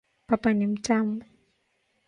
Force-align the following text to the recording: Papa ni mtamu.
Papa 0.27 0.53
ni 0.53 0.67
mtamu. 0.67 1.21